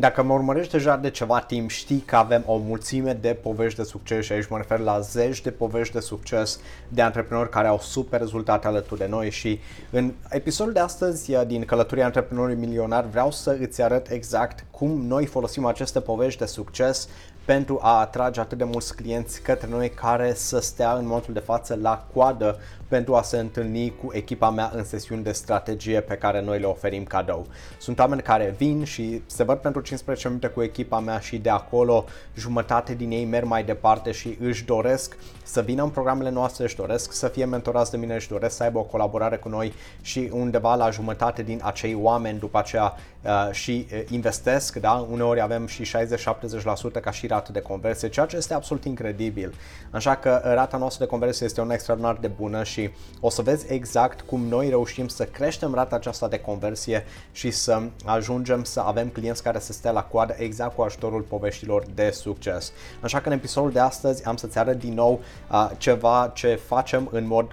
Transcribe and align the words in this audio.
Dacă 0.00 0.22
mă 0.22 0.32
urmărești 0.32 0.72
deja 0.72 0.96
de 0.96 1.10
ceva 1.10 1.40
timp, 1.40 1.70
știi 1.70 1.98
că 1.98 2.16
avem 2.16 2.42
o 2.46 2.56
mulțime 2.56 3.12
de 3.12 3.38
povești 3.42 3.78
de 3.78 3.84
succes 3.84 4.24
și 4.24 4.32
aici 4.32 4.48
mă 4.48 4.56
refer 4.56 4.78
la 4.78 5.00
zeci 5.00 5.42
de 5.42 5.50
povești 5.50 5.94
de 5.94 6.00
succes 6.00 6.60
de 6.88 7.02
antreprenori 7.02 7.50
care 7.50 7.66
au 7.66 7.78
super 7.78 8.20
rezultate 8.20 8.66
alături 8.66 9.00
de 9.00 9.06
noi 9.06 9.30
și 9.30 9.60
în 9.90 10.12
episodul 10.28 10.72
de 10.72 10.80
astăzi 10.80 11.32
din 11.46 11.64
Călătoria 11.64 12.04
Antreprenorului 12.04 12.56
Milionar 12.56 13.04
vreau 13.04 13.30
să 13.30 13.56
îți 13.60 13.82
arăt 13.82 14.10
exact 14.10 14.64
cum 14.70 15.06
noi 15.06 15.26
folosim 15.26 15.64
aceste 15.64 16.00
povești 16.00 16.38
de 16.38 16.46
succes 16.46 17.08
pentru 17.48 17.78
a 17.82 18.00
atrage 18.00 18.40
atât 18.40 18.58
de 18.58 18.64
mulți 18.64 18.96
clienți 18.96 19.42
către 19.42 19.68
noi 19.70 19.90
care 19.90 20.34
să 20.34 20.60
stea 20.60 20.92
în 20.92 21.06
momentul 21.06 21.34
de 21.34 21.40
față 21.40 21.78
la 21.82 22.06
coadă 22.14 22.58
pentru 22.88 23.14
a 23.14 23.22
se 23.22 23.38
întâlni 23.38 23.94
cu 24.02 24.10
echipa 24.12 24.50
mea 24.50 24.70
în 24.74 24.84
sesiuni 24.84 25.22
de 25.22 25.32
strategie 25.32 26.00
pe 26.00 26.14
care 26.14 26.40
noi 26.40 26.58
le 26.58 26.66
oferim 26.66 27.04
cadou. 27.04 27.46
Sunt 27.78 27.98
oameni 27.98 28.22
care 28.22 28.54
vin 28.56 28.84
și 28.84 29.22
se 29.26 29.42
văd 29.42 29.58
pentru 29.58 29.80
15 29.80 30.28
minute 30.28 30.46
cu 30.46 30.62
echipa 30.62 31.00
mea 31.00 31.18
și 31.18 31.38
de 31.38 31.50
acolo 31.50 32.04
jumătate 32.36 32.94
din 32.94 33.10
ei 33.10 33.24
merg 33.24 33.46
mai 33.46 33.64
departe 33.64 34.10
și 34.12 34.36
își 34.40 34.64
doresc 34.64 35.16
să 35.42 35.60
vină 35.60 35.82
în 35.82 35.88
programele 35.88 36.30
noastre, 36.30 36.64
își 36.64 36.76
doresc 36.76 37.12
să 37.12 37.28
fie 37.28 37.44
mentorați 37.44 37.90
de 37.90 37.96
mine, 37.96 38.14
își 38.14 38.28
doresc 38.28 38.56
să 38.56 38.62
aibă 38.62 38.78
o 38.78 38.82
colaborare 38.82 39.36
cu 39.36 39.48
noi 39.48 39.72
și 40.00 40.28
undeva 40.32 40.74
la 40.74 40.90
jumătate 40.90 41.42
din 41.42 41.60
acei 41.62 41.94
oameni 42.00 42.38
după 42.38 42.58
aceea 42.58 42.94
uh, 43.22 43.48
și 43.52 43.86
uh, 43.92 44.02
investesc, 44.10 44.76
da? 44.76 45.06
uneori 45.10 45.40
avem 45.40 45.66
și 45.66 45.82
60-70% 45.82 47.00
ca 47.00 47.10
și 47.10 47.26
rată 47.38 47.52
de 47.52 47.60
conversie, 47.60 48.08
ceea 48.08 48.26
ce 48.26 48.36
este 48.36 48.54
absolut 48.54 48.84
incredibil. 48.84 49.54
Așa 49.90 50.16
că 50.16 50.40
rata 50.44 50.76
noastră 50.76 51.04
de 51.04 51.10
conversie 51.10 51.46
este 51.46 51.60
una 51.60 51.74
extraordinar 51.74 52.16
de 52.16 52.28
bună 52.28 52.62
și 52.62 52.78
și 52.78 52.90
o 53.20 53.30
să 53.30 53.42
vezi 53.42 53.72
exact 53.72 54.20
cum 54.20 54.40
noi 54.40 54.68
reușim 54.68 55.08
să 55.08 55.24
creștem 55.24 55.74
rata 55.74 55.96
aceasta 55.96 56.28
de 56.28 56.38
conversie 56.38 57.04
și 57.32 57.50
să 57.50 57.82
ajungem 58.04 58.64
să 58.64 58.80
avem 58.80 59.08
clienți 59.08 59.42
care 59.42 59.58
să 59.58 59.72
stea 59.72 59.90
la 59.90 60.02
coadă 60.02 60.34
exact 60.38 60.74
cu 60.74 60.82
ajutorul 60.82 61.20
poveștilor 61.20 61.84
de 61.94 62.10
succes. 62.10 62.72
Așa 63.00 63.20
că 63.20 63.28
în 63.28 63.34
episodul 63.34 63.72
de 63.72 63.78
astăzi 63.78 64.24
am 64.24 64.36
să-ți 64.36 64.58
arăt 64.58 64.78
din 64.78 64.94
nou 64.94 65.20
uh, 65.50 65.70
ceva 65.76 66.30
ce 66.34 66.54
facem 66.54 67.08
în 67.12 67.26
mod 67.26 67.46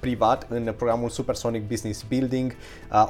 privat 0.00 0.46
în 0.48 0.72
programul 0.76 1.08
Supersonic 1.08 1.68
Business 1.68 2.04
Building 2.08 2.54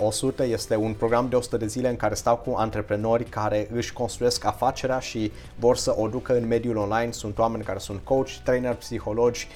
100. 0.00 0.44
Este 0.44 0.76
un 0.76 0.94
program 0.94 1.28
de 1.28 1.36
100 1.36 1.56
de 1.56 1.66
zile 1.66 1.88
în 1.88 1.96
care 1.96 2.14
stau 2.14 2.36
cu 2.36 2.54
antreprenori 2.56 3.24
care 3.24 3.68
își 3.72 3.92
construiesc 3.92 4.44
afacerea 4.44 4.98
și 4.98 5.32
vor 5.58 5.76
să 5.76 5.94
o 5.98 6.08
ducă 6.08 6.36
în 6.36 6.46
mediul 6.46 6.76
online. 6.76 7.10
Sunt 7.10 7.38
oameni 7.38 7.64
care 7.64 7.78
sunt 7.78 8.00
coach, 8.04 8.30
trainer, 8.44 8.74
psihologi, 8.74 9.48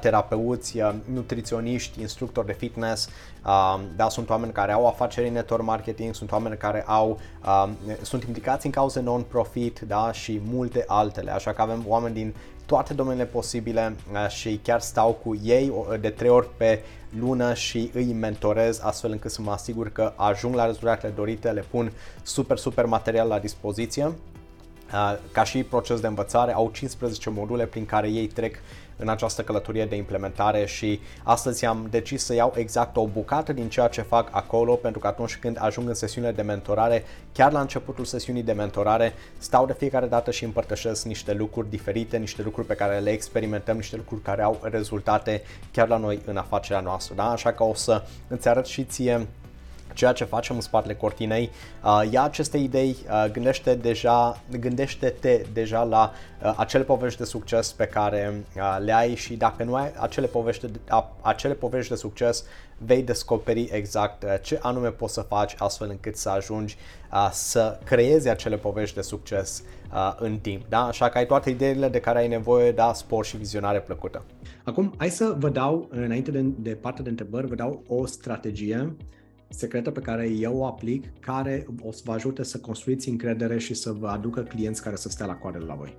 terapeuți, 0.00 0.78
nutriționiști, 1.12 2.00
instructori 2.00 2.46
de 2.46 2.52
fitness, 2.52 3.08
da, 3.96 4.08
sunt 4.08 4.30
oameni 4.30 4.52
care 4.52 4.72
au 4.72 4.86
afaceri 4.86 5.26
în 5.26 5.32
network 5.32 5.64
marketing, 5.64 6.14
sunt 6.14 6.32
oameni 6.32 6.56
care 6.56 6.84
au, 6.86 7.20
sunt 8.02 8.22
implicați 8.22 8.66
în 8.66 8.72
cauze 8.72 9.00
non-profit 9.00 9.80
da, 9.80 10.12
și 10.12 10.40
multe 10.44 10.84
altele. 10.86 11.30
Așa 11.30 11.52
că 11.52 11.62
avem 11.62 11.84
oameni 11.86 12.14
din 12.14 12.34
toate 12.66 12.94
domeniile 12.94 13.26
posibile 13.26 13.96
uh, 14.12 14.28
și 14.28 14.60
chiar 14.62 14.80
stau 14.80 15.12
cu 15.12 15.40
ei 15.42 15.72
de 16.00 16.10
trei 16.10 16.30
ori 16.30 16.48
pe 16.56 16.82
lună 17.18 17.54
și 17.54 17.90
îi 17.94 18.12
mentorez 18.12 18.80
astfel 18.82 19.10
încât 19.10 19.30
să 19.30 19.42
mă 19.42 19.50
asigur 19.50 19.88
că 19.88 20.12
ajung 20.16 20.54
la 20.54 20.66
rezultatele 20.66 21.12
dorite, 21.16 21.50
le 21.50 21.64
pun 21.70 21.92
super, 22.22 22.56
super 22.56 22.86
material 22.86 23.28
la 23.28 23.38
dispoziție. 23.38 24.12
Uh, 24.92 25.18
ca 25.32 25.44
și 25.44 25.62
proces 25.62 26.00
de 26.00 26.06
învățare, 26.06 26.52
au 26.52 26.70
15 26.72 27.30
module 27.30 27.66
prin 27.66 27.86
care 27.86 28.08
ei 28.08 28.26
trec 28.26 28.56
în 28.96 29.08
această 29.08 29.42
călătorie 29.42 29.86
de 29.86 29.96
implementare 29.96 30.66
și 30.66 31.00
astăzi 31.22 31.64
am 31.64 31.86
decis 31.90 32.24
să 32.24 32.34
iau 32.34 32.52
exact 32.56 32.96
o 32.96 33.06
bucată 33.06 33.52
din 33.52 33.68
ceea 33.68 33.88
ce 33.88 34.02
fac 34.02 34.28
acolo 34.30 34.74
pentru 34.74 35.00
că 35.00 35.06
atunci 35.06 35.36
când 35.36 35.56
ajung 35.60 35.88
în 35.88 35.94
sesiunile 35.94 36.32
de 36.32 36.42
mentorare, 36.42 37.04
chiar 37.32 37.52
la 37.52 37.60
începutul 37.60 38.04
sesiunii 38.04 38.42
de 38.42 38.52
mentorare, 38.52 39.14
stau 39.38 39.66
de 39.66 39.72
fiecare 39.72 40.06
dată 40.06 40.30
și 40.30 40.44
împărtășesc 40.44 41.04
niște 41.04 41.32
lucruri 41.32 41.70
diferite, 41.70 42.16
niște 42.16 42.42
lucruri 42.42 42.66
pe 42.66 42.74
care 42.74 42.98
le 42.98 43.10
experimentăm, 43.10 43.76
niște 43.76 43.96
lucruri 43.96 44.22
care 44.22 44.42
au 44.42 44.60
rezultate 44.62 45.42
chiar 45.70 45.88
la 45.88 45.96
noi 45.96 46.20
în 46.24 46.36
afacerea 46.36 46.80
noastră. 46.80 47.14
Da? 47.14 47.30
Așa 47.30 47.52
că 47.52 47.62
o 47.62 47.74
să 47.74 48.02
îți 48.28 48.48
arăt 48.48 48.66
și 48.66 48.84
ție 48.84 49.26
ceea 49.94 50.12
ce 50.12 50.24
facem 50.24 50.54
în 50.54 50.60
spatele 50.60 50.94
cortinei, 50.94 51.50
uh, 51.84 52.02
ia 52.10 52.22
aceste 52.22 52.56
idei, 52.56 52.96
uh, 53.08 53.30
gândește 53.32 53.74
deja, 53.74 54.40
gândește-te 54.60 55.42
deja 55.52 55.82
la 55.82 56.12
uh, 56.42 56.54
acele 56.56 56.84
povești 56.84 57.18
de 57.18 57.24
succes 57.24 57.72
pe 57.72 57.84
care 57.84 58.44
uh, 58.56 58.76
le 58.84 58.92
ai 58.92 59.14
și 59.14 59.34
dacă 59.34 59.64
nu 59.64 59.74
ai 59.74 59.92
acele 59.98 60.26
povești, 60.26 60.66
de, 60.66 60.78
uh, 60.92 61.04
acele 61.20 61.54
povești 61.54 61.90
de 61.90 61.96
succes, 61.96 62.44
vei 62.84 63.02
descoperi 63.02 63.68
exact 63.72 64.22
uh, 64.22 64.34
ce 64.42 64.58
anume 64.62 64.88
poți 64.88 65.14
să 65.14 65.20
faci 65.20 65.54
astfel 65.58 65.90
încât 65.90 66.16
să 66.16 66.28
ajungi 66.28 66.76
uh, 67.12 67.28
să 67.32 67.78
creezi 67.84 68.28
acele 68.28 68.56
povești 68.56 68.94
de 68.94 69.02
succes 69.02 69.62
uh, 69.92 70.14
în 70.18 70.38
timp. 70.38 70.68
Da? 70.68 70.86
Așa 70.86 71.08
că 71.08 71.18
ai 71.18 71.26
toate 71.26 71.50
ideile 71.50 71.88
de 71.88 72.00
care 72.00 72.18
ai 72.18 72.28
nevoie, 72.28 72.72
da, 72.72 72.92
spor 72.92 73.24
și 73.24 73.36
vizionare 73.36 73.80
plăcută. 73.80 74.22
Acum, 74.64 74.94
hai 74.96 75.10
să 75.10 75.34
vă 75.38 75.48
dau, 75.48 75.88
înainte 75.90 76.30
de, 76.30 76.40
de 76.58 76.70
partea 76.70 77.02
de 77.02 77.10
întrebări, 77.10 77.46
vă 77.46 77.54
dau 77.54 77.82
o 77.88 78.06
strategie 78.06 78.96
secretă 79.52 79.90
pe 79.90 80.00
care 80.00 80.28
eu 80.28 80.56
o 80.56 80.66
aplic, 80.66 81.18
care 81.20 81.66
o 81.82 81.92
să 81.92 82.02
vă 82.04 82.12
ajute 82.12 82.42
să 82.42 82.58
construiți 82.58 83.08
încredere 83.08 83.58
și 83.58 83.74
să 83.74 83.92
vă 83.92 84.08
aducă 84.08 84.42
clienți 84.42 84.82
care 84.82 84.96
să 84.96 85.08
stea 85.08 85.26
la 85.26 85.34
coadă 85.34 85.58
la 85.66 85.74
voi. 85.74 85.96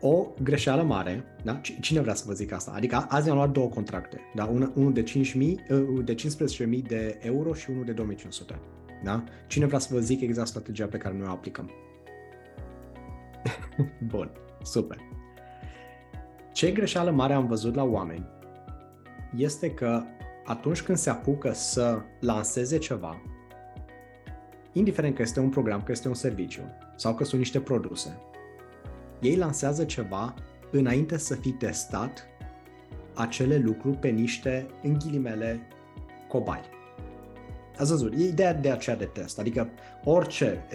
O 0.00 0.26
greșeală 0.42 0.82
mare, 0.82 1.24
da? 1.42 1.60
cine 1.80 2.00
vrea 2.00 2.14
să 2.14 2.24
vă 2.26 2.32
zic 2.32 2.52
asta? 2.52 2.72
Adică 2.74 3.06
azi 3.08 3.30
am 3.30 3.36
luat 3.36 3.50
două 3.50 3.68
contracte, 3.68 4.20
da? 4.34 4.44
unul 4.74 4.92
de, 4.92 5.02
5.000, 5.02 5.12
uh, 5.12 6.04
de 6.04 6.14
15.000 6.14 6.82
de 6.86 7.18
euro 7.20 7.54
și 7.54 7.70
unul 7.70 7.84
de 7.84 7.94
2.500. 7.94 8.56
Da? 9.02 9.24
Cine 9.46 9.66
vrea 9.66 9.78
să 9.78 9.94
vă 9.94 10.00
zic 10.00 10.20
exact 10.20 10.48
strategia 10.48 10.86
pe 10.86 10.96
care 10.96 11.16
noi 11.16 11.26
o 11.26 11.30
aplicăm? 11.30 11.70
Bun, 14.10 14.30
super. 14.62 14.98
Ce 16.52 16.70
greșeală 16.70 17.10
mare 17.10 17.32
am 17.32 17.46
văzut 17.46 17.74
la 17.74 17.84
oameni 17.84 18.26
este 19.36 19.70
că 19.70 20.02
atunci 20.44 20.82
când 20.82 20.98
se 20.98 21.10
apucă 21.10 21.52
să 21.52 22.02
lanseze 22.20 22.78
ceva, 22.78 23.22
indiferent 24.72 25.14
că 25.14 25.22
este 25.22 25.40
un 25.40 25.48
program, 25.48 25.82
că 25.82 25.92
este 25.92 26.08
un 26.08 26.14
serviciu 26.14 26.62
sau 26.96 27.14
că 27.14 27.24
sunt 27.24 27.40
niște 27.40 27.60
produse, 27.60 28.20
ei 29.20 29.36
lansează 29.36 29.84
ceva 29.84 30.34
înainte 30.70 31.16
să 31.16 31.34
fi 31.34 31.50
testat 31.50 32.28
acele 33.14 33.56
lucruri 33.56 33.96
pe 33.96 34.08
niște, 34.08 34.66
în 34.82 34.98
ghilimele, 34.98 35.60
cobai. 36.28 36.60
Ați 37.78 37.90
văzut, 37.90 38.12
e 38.12 38.24
ideea 38.24 38.54
de 38.54 38.70
aceea 38.70 38.96
de 38.96 39.04
test, 39.04 39.38
adică 39.38 39.68
orice, 40.04 40.66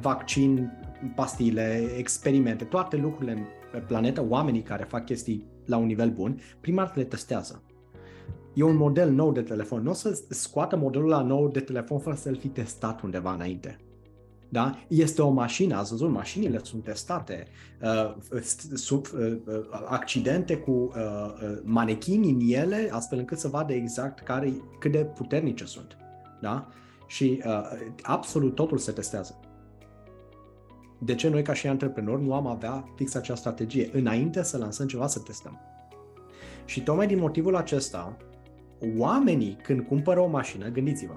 vaccin, 0.00 0.72
pastile, 1.14 1.90
experimente, 1.96 2.64
toate 2.64 2.96
lucrurile 2.96 3.46
pe 3.72 3.78
planetă, 3.78 4.26
oamenii 4.28 4.62
care 4.62 4.84
fac 4.84 5.04
chestii 5.04 5.46
la 5.64 5.76
un 5.76 5.86
nivel 5.86 6.10
bun, 6.10 6.40
prima 6.60 6.82
dată 6.82 6.98
le 6.98 7.04
testează 7.04 7.62
e 8.54 8.62
un 8.62 8.76
model 8.76 9.10
nou 9.10 9.32
de 9.32 9.42
telefon. 9.42 9.82
Nu 9.82 9.90
o 9.90 9.94
să 9.94 10.22
scoată 10.28 10.76
modelul 10.76 11.08
la 11.08 11.22
nou 11.22 11.48
de 11.48 11.60
telefon 11.60 11.98
fără 11.98 12.16
să-l 12.16 12.36
fi 12.36 12.48
testat 12.48 13.00
undeva 13.00 13.32
înainte. 13.32 13.78
Da? 14.48 14.78
Este 14.88 15.22
o 15.22 15.30
mașină, 15.30 15.76
ați 15.76 15.90
văzut, 15.90 16.10
mașinile 16.10 16.60
sunt 16.62 16.84
testate, 16.84 17.46
uh, 17.82 18.14
sub, 18.74 19.06
uh, 19.14 19.36
uh, 19.46 19.60
accidente 19.86 20.56
cu 20.56 20.70
uh, 20.70 20.92
uh, 20.94 21.58
manechini 21.62 22.30
în 22.30 22.40
ele, 22.40 22.88
astfel 22.92 23.18
încât 23.18 23.38
să 23.38 23.48
vadă 23.48 23.72
exact 23.72 24.20
care, 24.20 24.52
cât 24.78 24.92
de 24.92 24.98
puternice 24.98 25.64
sunt. 25.64 25.96
Da? 26.40 26.68
Și 27.06 27.42
uh, 27.46 27.60
absolut 28.02 28.54
totul 28.54 28.78
se 28.78 28.92
testează. 28.92 29.40
De 30.98 31.14
ce 31.14 31.28
noi 31.28 31.42
ca 31.42 31.52
și 31.52 31.66
antreprenori 31.66 32.22
nu 32.22 32.34
am 32.34 32.46
avea 32.46 32.84
fix 32.96 33.14
acea 33.14 33.34
strategie? 33.34 33.90
Înainte 33.92 34.42
să 34.42 34.56
lansăm 34.58 34.86
ceva, 34.86 35.06
să 35.06 35.18
testăm. 35.18 35.60
Și 36.64 36.82
tocmai 36.82 37.06
din 37.06 37.18
motivul 37.18 37.56
acesta, 37.56 38.16
oamenii 38.98 39.56
când 39.62 39.80
cumpără 39.80 40.20
o 40.20 40.26
mașină, 40.26 40.68
gândiți-vă, 40.68 41.14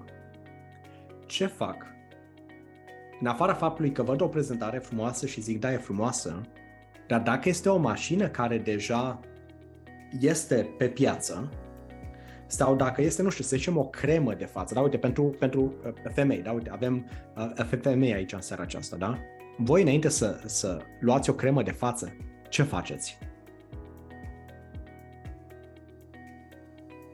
ce 1.26 1.46
fac? 1.46 1.86
În 3.20 3.28
afara 3.28 3.54
faptului 3.54 3.92
că 3.92 4.04
văd 4.04 4.22
o 4.22 4.28
prezentare 4.28 4.78
frumoasă 4.78 5.26
și 5.26 5.42
zic, 5.42 5.60
da, 5.60 5.74
e 5.74 5.78
frumoasă, 5.78 6.42
dar 7.08 7.22
dacă 7.22 7.50
este 7.50 7.70
o 7.70 7.78
mașină 7.78 8.28
care 8.28 8.58
deja 8.58 9.20
este 10.20 10.70
pe 10.78 10.88
piață, 10.88 11.50
sau 12.48 12.76
dacă 12.76 13.02
este, 13.02 13.22
nu 13.22 13.30
știu, 13.30 13.44
să 13.44 13.56
zicem 13.56 13.78
o 13.78 13.84
cremă 13.84 14.34
de 14.34 14.46
față, 14.46 14.74
da, 14.74 14.82
uite, 14.82 14.98
pentru, 14.98 15.24
pentru 15.24 15.74
uh, 15.86 15.94
femei, 16.14 16.42
da, 16.42 16.52
uite, 16.52 16.70
avem 16.70 17.10
uh, 17.58 17.80
femei 17.82 18.14
aici 18.14 18.34
în 18.34 18.42
seara 18.42 18.62
aceasta, 18.62 18.96
da? 18.98 19.18
Voi 19.58 19.82
înainte 19.82 20.10
să, 20.10 20.42
să 20.46 20.82
luați 21.00 21.30
o 21.30 21.34
cremă 21.34 21.64
de 21.64 21.72
față, 21.72 22.16
ce 22.50 22.64
faceți? 22.64 23.18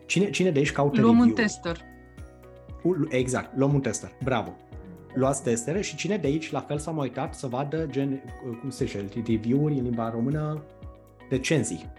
Cine, 0.09 0.29
cine 0.29 0.51
de 0.51 0.59
aici 0.59 0.71
caută 0.71 1.01
Luăm 1.01 1.15
review? 1.15 1.29
un 1.29 1.33
tester. 1.33 1.77
Exact, 3.09 3.57
luăm 3.57 3.73
un 3.73 3.81
tester. 3.81 4.11
Bravo. 4.23 4.55
Luați 5.13 5.43
testere 5.43 5.81
și 5.81 5.95
cine 5.95 6.17
de 6.17 6.27
aici 6.27 6.51
la 6.51 6.59
fel 6.59 6.77
s-a 6.77 6.91
mai 6.91 7.07
uitat 7.07 7.33
să 7.33 7.47
vadă 7.47 7.85
gen, 7.89 8.21
cum 8.61 8.69
se 8.69 8.85
zice, 8.85 9.05
review-uri 9.25 9.73
în 9.73 9.83
limba 9.83 10.09
română, 10.09 10.63
recenzii. 11.29 11.91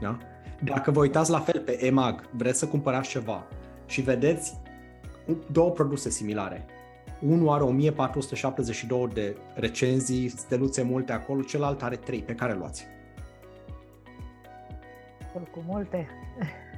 Da? 0.00 0.18
Dacă 0.64 0.90
vă 0.90 1.00
uitați 1.00 1.30
la 1.30 1.40
fel 1.40 1.60
pe 1.60 1.84
EMAG, 1.84 2.28
vreți 2.32 2.58
să 2.58 2.66
cumpărați 2.66 3.08
ceva 3.08 3.46
și 3.86 4.00
vedeți 4.00 4.60
două 5.52 5.70
produse 5.70 6.10
similare, 6.10 6.64
unul 7.20 7.48
are 7.48 7.62
1472 7.62 9.08
de 9.12 9.36
recenzii, 9.54 10.28
steluțe 10.28 10.82
multe 10.82 11.12
acolo, 11.12 11.42
celălalt 11.42 11.82
are 11.82 11.96
3. 11.96 12.22
Pe 12.22 12.34
care 12.34 12.54
luați? 12.54 12.86
Cu 15.42 15.64
multe. 15.66 16.06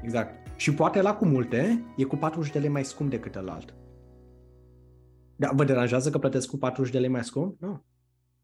Exact. 0.03 0.47
Și 0.57 0.75
poate 0.75 1.03
la 1.03 1.15
cu 1.15 1.25
multe 1.25 1.85
e 1.97 2.05
cu 2.05 2.17
40 2.17 2.53
de 2.53 2.59
lei 2.59 2.69
mai 2.69 2.85
scump 2.85 3.11
decât 3.11 3.37
ălalt. 3.37 3.75
Da, 5.37 5.51
vă 5.53 5.65
deranjează 5.65 6.11
că 6.11 6.19
plătesc 6.19 6.49
cu 6.49 6.57
40 6.57 6.93
de 6.93 6.99
lei 6.99 7.09
mai 7.09 7.25
scump? 7.25 7.61
Nu. 7.61 7.85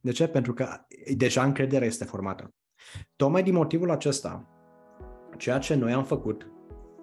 De 0.00 0.10
ce? 0.10 0.28
Pentru 0.28 0.52
că 0.52 0.68
deja 1.16 1.42
încrederea 1.44 1.86
este 1.86 2.04
formată. 2.04 2.54
Tocmai 3.16 3.42
din 3.42 3.54
motivul 3.54 3.90
acesta, 3.90 4.48
ceea 5.36 5.58
ce 5.58 5.74
noi 5.74 5.92
am 5.92 6.04
făcut 6.04 6.50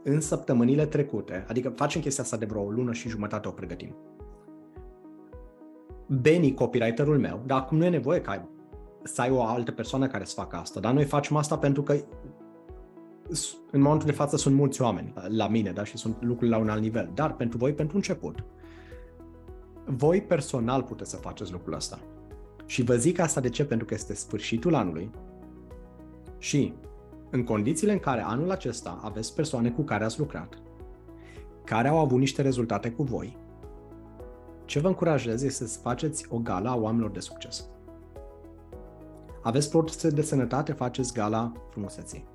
în 0.04 0.21
săptămânile 0.21 0.86
trecute, 0.86 1.45
adică 1.48 1.69
facem 1.69 2.01
chestia 2.01 2.24
asta 2.24 2.38
de 2.38 2.45
vreo 2.45 2.63
o 2.63 2.69
lună 2.69 2.94
și 2.94 3.10
jumătate 3.10 3.48
o 3.48 3.51
pregătim. 3.51 3.95
Benny, 6.07 6.54
copywriterul 6.54 7.19
meu, 7.19 7.44
dar 7.45 7.60
acum 7.60 7.77
nu 7.77 7.86
e 7.86 7.89
nevoie 7.89 8.21
ca 8.21 8.31
ai, 8.31 8.50
să 9.04 9.21
ai 9.21 9.31
o 9.31 9.44
altă 9.44 9.71
persoană 9.71 10.07
care 10.07 10.24
să 10.24 10.33
facă 10.36 10.56
asta, 10.56 10.80
dar 10.80 10.94
noi 10.94 11.06
facem 11.06 11.36
asta 11.36 11.57
pentru 11.57 11.83
că 11.83 11.95
în 13.71 13.81
momentul 13.81 14.07
de 14.07 14.13
față 14.13 14.38
sunt 14.38 14.56
mulți 14.56 14.81
oameni 14.81 15.13
la 15.27 15.47
mine 15.47 15.71
da? 15.71 15.83
și 15.83 15.97
sunt 15.97 16.18
lucrurile 16.21 16.56
la 16.56 16.62
un 16.62 16.69
alt 16.69 16.81
nivel, 16.81 17.12
dar 17.13 17.35
pentru 17.35 17.57
voi, 17.57 17.74
pentru 17.74 17.95
început, 17.95 18.44
voi 19.85 20.21
personal 20.21 20.83
puteți 20.83 21.09
să 21.09 21.18
faceți 21.18 21.51
lucrul 21.51 21.74
ăsta. 21.74 22.00
Și 22.65 22.83
vă 22.83 22.95
zic 22.95 23.19
asta 23.19 23.41
de 23.41 23.50
ce? 23.50 23.65
Pentru 23.65 23.85
că 23.85 23.94
este 23.94 24.13
sfârșitul 24.13 24.75
anului 24.75 25.12
și 26.38 26.74
în 27.30 27.44
condițiile 27.44 27.91
în 27.91 28.00
care 28.00 28.21
anul 28.21 28.51
acesta 28.51 29.00
aveți 29.03 29.36
persoane 29.36 29.71
cu 29.71 29.81
care 29.81 30.03
ați 30.03 30.19
lucrat, 30.19 30.62
care 31.63 31.88
au 31.88 31.97
avut 31.97 32.19
niște 32.19 32.41
rezultate 32.41 32.91
cu 32.91 33.03
voi, 33.03 33.38
ce 34.65 34.79
vă 34.79 34.88
încurajez 34.88 35.44
este 35.44 35.68
să 35.68 35.79
faceți 35.79 36.25
o 36.29 36.38
gala 36.38 36.71
a 36.71 36.75
oamenilor 36.75 37.12
de 37.12 37.19
succes. 37.19 37.65
Aveți 39.41 39.69
produse 39.69 40.09
de 40.09 40.21
sănătate, 40.21 40.71
faceți 40.71 41.13
gala 41.13 41.51
frumuseții. 41.69 42.32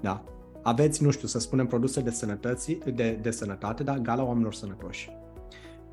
Da? 0.00 0.24
Aveți, 0.62 1.02
nu 1.02 1.10
știu, 1.10 1.28
să 1.28 1.38
spunem 1.38 1.66
produse 1.66 2.00
de, 2.00 2.10
sănătăți, 2.10 2.78
de, 2.94 3.18
de 3.22 3.30
sănătate, 3.30 3.82
da? 3.82 3.98
Gala 3.98 4.24
oamenilor 4.24 4.54
sănătoși. 4.54 5.10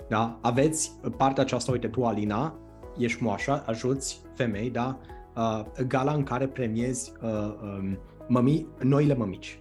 Da? 0.08 0.40
Aveți 0.42 0.92
partea 1.18 1.44
aceasta, 1.44 1.72
uite, 1.72 1.88
tu, 1.88 2.04
Alina, 2.04 2.56
ești 2.98 3.24
moașă, 3.24 3.64
ajuți 3.66 4.22
femei, 4.34 4.70
da? 4.70 5.00
Uh, 5.36 5.84
gala 5.88 6.14
în 6.14 6.24
care 6.24 6.48
premiezi 6.48 7.12
uh, 7.22 7.30
um, 7.30 7.98
mămi, 8.28 8.68
noile 8.80 9.16
mămici. 9.16 9.60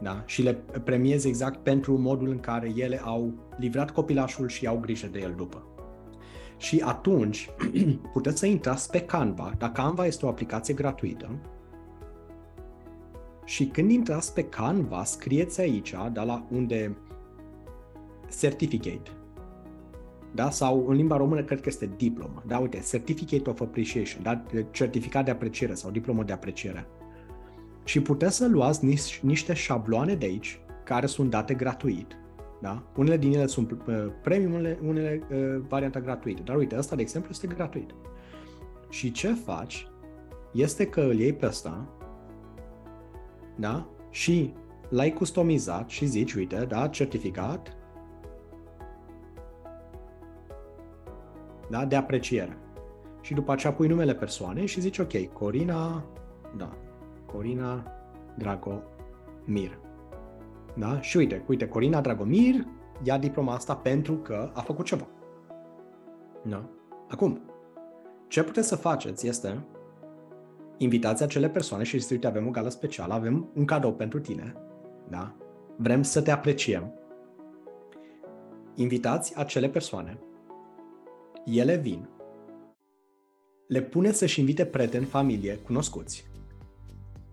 Da? 0.00 0.22
Și 0.26 0.42
le 0.42 0.52
premiezi 0.84 1.28
exact 1.28 1.62
pentru 1.62 1.98
modul 1.98 2.28
în 2.28 2.40
care 2.40 2.72
ele 2.76 3.00
au 3.04 3.32
livrat 3.58 3.90
copilașul 3.90 4.48
și 4.48 4.66
au 4.66 4.78
grijă 4.78 5.06
de 5.06 5.18
el 5.18 5.34
după. 5.36 5.64
Și 6.56 6.82
atunci 6.84 7.50
puteți 8.12 8.38
să 8.38 8.46
intrați 8.46 8.90
pe 8.90 9.00
Canva, 9.00 9.52
dar 9.58 9.72
Canva 9.72 10.06
este 10.06 10.26
o 10.26 10.28
aplicație 10.28 10.74
gratuită, 10.74 11.28
și 13.52 13.66
când 13.66 13.90
intrați 13.90 14.34
pe 14.34 14.44
Canva, 14.44 15.04
scrieți 15.04 15.60
aici, 15.60 15.94
de 16.12 16.20
la 16.20 16.46
unde 16.50 16.96
certificate, 18.38 19.10
da? 20.34 20.50
sau 20.50 20.86
în 20.88 20.94
limba 20.94 21.16
română 21.16 21.42
cred 21.42 21.60
că 21.60 21.68
este 21.68 21.90
diplomă, 21.96 22.42
da? 22.46 22.58
uite, 22.58 22.82
Certificate 22.90 23.50
of 23.50 23.60
Appreciation, 23.60 24.22
da? 24.22 24.42
certificat 24.70 25.24
de 25.24 25.30
apreciere 25.30 25.74
sau 25.74 25.90
diplomă 25.90 26.22
de 26.22 26.32
apreciere. 26.32 26.86
Și 27.84 28.00
puteți 28.00 28.36
să 28.36 28.48
luați 28.48 28.84
niște 29.22 29.52
șabloane 29.54 30.14
de 30.14 30.26
aici, 30.26 30.60
care 30.84 31.06
sunt 31.06 31.30
date 31.30 31.54
gratuit, 31.54 32.16
da? 32.60 32.82
Unele 32.96 33.16
din 33.16 33.32
ele 33.32 33.46
sunt 33.46 33.70
uh, 33.70 33.76
premium, 34.22 34.52
unele, 34.52 34.78
unele 34.82 35.22
uh, 35.30 35.62
varianta 35.68 36.00
gratuită. 36.00 36.42
Dar 36.44 36.56
uite, 36.56 36.76
ăsta, 36.78 36.96
de 36.96 37.02
exemplu, 37.02 37.30
este 37.32 37.46
gratuit. 37.46 37.90
Și 38.88 39.10
ce 39.10 39.34
faci 39.34 39.86
este 40.52 40.86
că 40.86 41.00
îl 41.00 41.18
iei 41.18 41.32
pe 41.32 41.46
ăsta, 41.46 41.88
da? 43.54 43.86
Și 44.10 44.54
l-ai 44.88 45.12
customizat 45.12 45.88
și 45.88 46.06
zici, 46.06 46.34
uite, 46.34 46.64
da, 46.64 46.88
certificat, 46.88 47.76
da, 51.70 51.84
de 51.84 51.96
apreciere. 51.96 52.56
Și 53.20 53.34
după 53.34 53.52
aceea 53.52 53.72
pui 53.72 53.88
numele 53.88 54.14
persoanei 54.14 54.66
și 54.66 54.80
zici, 54.80 54.98
ok, 54.98 55.32
Corina, 55.32 56.04
da, 56.56 56.72
Corina 57.26 57.84
Dragomir. 58.38 59.78
Da? 60.74 61.00
Și 61.00 61.16
uite, 61.16 61.44
uite, 61.46 61.68
Corina 61.68 62.00
Dragomir 62.00 62.66
ia 63.02 63.18
diploma 63.18 63.54
asta 63.54 63.74
pentru 63.74 64.14
că 64.14 64.50
a 64.54 64.60
făcut 64.60 64.84
ceva. 64.84 65.06
Da? 66.42 66.64
Acum, 67.08 67.40
ce 68.28 68.42
puteți 68.42 68.68
să 68.68 68.76
faceți 68.76 69.26
este 69.26 69.64
invitați 70.82 71.22
acele 71.22 71.48
persoane 71.48 71.82
și 71.82 71.90
ziceți, 71.90 72.12
uite, 72.12 72.26
avem 72.26 72.46
o 72.46 72.50
gală 72.50 72.68
specială, 72.68 73.12
avem 73.12 73.50
un 73.54 73.64
cadou 73.64 73.92
pentru 73.92 74.20
tine, 74.20 74.54
da? 75.08 75.34
Vrem 75.76 76.02
să 76.02 76.22
te 76.22 76.30
apreciem. 76.30 76.92
Invitați 78.74 79.36
acele 79.36 79.68
persoane 79.68 80.18
ele 81.44 81.76
vin, 81.76 82.08
le 83.68 83.82
pune 83.82 84.12
să-și 84.12 84.40
invite 84.40 84.64
prieteni, 84.64 85.04
familie, 85.04 85.54
cunoscuți. 85.54 86.30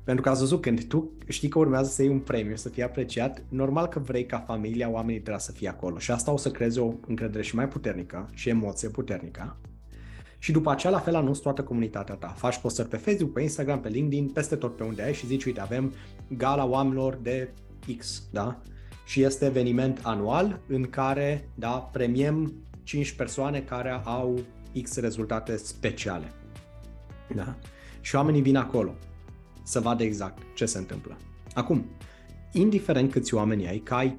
Pentru 0.04 0.24
că 0.24 0.30
ați 0.30 0.40
văzut, 0.40 0.62
când 0.62 0.84
tu 0.84 1.12
știi 1.28 1.48
că 1.48 1.60
urmează 1.60 1.90
să 1.90 2.02
iei 2.02 2.12
un 2.12 2.20
premiu, 2.20 2.56
să 2.56 2.70
fie 2.70 2.84
apreciat, 2.84 3.44
normal 3.50 3.88
că 3.88 4.00
vrei 4.00 4.26
ca 4.26 4.40
familia, 4.40 4.90
oamenii 4.90 5.20
trebuie 5.20 5.44
să 5.44 5.52
fie 5.52 5.70
acolo. 5.70 5.98
Și 5.98 6.12
asta 6.12 6.32
o 6.32 6.38
să 6.38 6.52
creeze 6.52 6.80
o 6.80 6.94
încredere 7.08 7.44
și 7.44 7.56
mai 7.56 7.68
puternică 7.68 8.30
și 8.34 8.50
emoție 8.50 8.90
puternică. 8.90 9.58
Și 10.40 10.52
după 10.52 10.72
aceea, 10.72 10.94
la 10.94 11.00
fel, 11.00 11.16
anunți 11.16 11.42
toată 11.42 11.64
comunitatea 11.64 12.16
ta. 12.16 12.28
Faci 12.28 12.58
postări 12.58 12.88
pe 12.88 12.98
Facebook, 12.98 13.34
pe 13.34 13.42
Instagram, 13.42 13.80
pe 13.80 13.90
LinkedIn, 13.90 14.28
peste 14.28 14.56
tot 14.56 14.76
pe 14.76 14.84
unde 14.84 15.02
ai 15.02 15.14
și 15.14 15.26
zici, 15.26 15.46
uite, 15.46 15.60
avem 15.60 15.94
gala 16.28 16.66
oamenilor 16.66 17.16
de 17.22 17.54
X, 17.98 18.24
da? 18.32 18.62
Și 19.06 19.22
este 19.22 19.46
eveniment 19.46 20.00
anual 20.04 20.60
în 20.68 20.90
care, 20.90 21.50
da, 21.56 21.90
premiem 21.92 22.54
5 22.84 23.12
persoane 23.12 23.60
care 23.60 24.02
au 24.04 24.40
X 24.82 24.98
rezultate 24.98 25.58
speciale. 25.58 26.32
Da? 27.36 27.56
Și 28.02 28.16
oamenii 28.16 28.42
vin 28.42 28.56
acolo 28.56 28.94
să 29.64 29.80
vadă 29.80 30.04
exact 30.04 30.42
ce 30.56 30.66
se 30.66 30.78
întâmplă. 30.78 31.18
Acum, 31.54 31.86
indiferent 32.52 33.12
câți 33.12 33.34
oameni 33.34 33.68
ai, 33.68 33.78
că 33.78 33.94
ai 33.94 34.16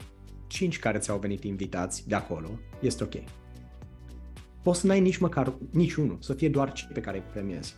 5 0.46 0.78
care 0.78 0.98
ți-au 0.98 1.18
venit 1.18 1.44
invitați 1.44 2.08
de 2.08 2.14
acolo, 2.14 2.48
este 2.80 3.02
ok. 3.02 3.14
Poți 4.62 4.80
să 4.80 4.86
n-ai 4.86 5.00
nici 5.00 5.16
măcar 5.16 5.52
niciunul, 5.70 6.16
să 6.20 6.32
fie 6.32 6.48
doar 6.48 6.72
cei 6.72 6.88
pe 6.92 7.00
care 7.00 7.16
îi 7.16 7.24
premiezi. 7.32 7.74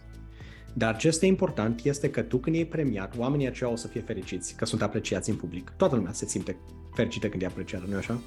Dar 0.73 0.97
ce 0.97 1.09
este 1.09 1.27
important 1.27 1.85
este 1.85 2.11
că 2.11 2.23
tu 2.23 2.39
când 2.39 2.57
e 2.57 2.65
premiat, 2.65 3.19
oamenii 3.19 3.47
aceia 3.47 3.71
o 3.71 3.77
să 3.77 3.89
fie 3.89 4.01
fericiți, 4.01 4.55
că 4.55 4.65
sunt 4.65 4.83
apreciați 4.83 5.31
în 5.31 5.37
public. 5.37 5.73
Toată 5.77 5.97
lumea 5.97 6.13
se 6.13 6.27
simte 6.27 6.57
fericită 6.95 7.29
când 7.29 7.43
e 7.43 7.47
apreciată, 7.47 7.85
nu 7.89 7.97
așa? 7.97 8.21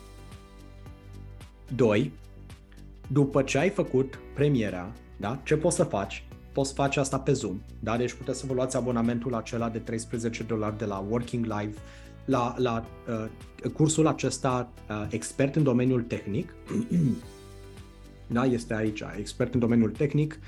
Doi, 1.75 2.11
după 3.07 3.41
ce 3.41 3.57
ai 3.57 3.69
făcut 3.69 4.19
premiera, 4.33 4.91
da? 5.17 5.39
ce 5.43 5.55
poți 5.55 5.75
să 5.75 5.83
faci? 5.83 6.27
Poți 6.51 6.73
face 6.73 6.99
asta 6.99 7.19
pe 7.19 7.31
Zoom, 7.31 7.61
da? 7.79 7.97
deci 7.97 8.13
puteți 8.13 8.39
să 8.39 8.45
vă 8.45 8.53
luați 8.53 8.75
abonamentul 8.75 9.35
acela 9.35 9.69
de 9.69 9.79
13 9.79 10.43
dolari 10.43 10.77
de 10.77 10.85
la 10.85 11.05
Working 11.09 11.45
Live 11.45 11.73
la, 12.25 12.55
la 12.57 12.85
uh, 13.07 13.71
cursul 13.73 14.07
acesta 14.07 14.71
uh, 14.89 15.07
expert 15.09 15.55
în 15.55 15.63
domeniul 15.63 16.01
tehnic. 16.01 16.53
da, 18.27 18.45
este 18.45 18.73
aici, 18.73 19.03
expert 19.17 19.53
în 19.53 19.59
domeniul 19.59 19.91
tehnic. 19.91 20.39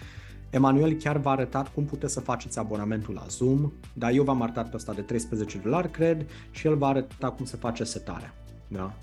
Emanuel 0.49 0.93
chiar 0.93 1.17
v-a 1.17 1.31
arătat 1.31 1.73
cum 1.73 1.85
puteți 1.85 2.13
să 2.13 2.19
faceți 2.19 2.59
abonamentul 2.59 3.13
la 3.13 3.25
Zoom, 3.29 3.71
dar 3.93 4.11
eu 4.11 4.23
v-am 4.23 4.41
arătat 4.41 4.69
pe 4.69 4.75
asta 4.75 4.93
de 4.93 5.01
13 5.01 5.57
dolari, 5.57 5.91
cred, 5.91 6.25
și 6.51 6.67
el 6.67 6.75
va 6.75 6.87
arăta 6.87 7.29
cum 7.29 7.45
se 7.45 7.57
face 7.57 7.83
setarea. 7.83 8.33
Da? 8.67 8.93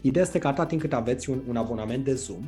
Ideea 0.00 0.24
este 0.24 0.38
că 0.38 0.48
atât 0.48 0.68
timp 0.68 0.80
cât 0.80 0.92
aveți 0.92 1.30
un, 1.30 1.40
un 1.48 1.56
abonament 1.56 2.04
de 2.04 2.14
Zoom, 2.14 2.42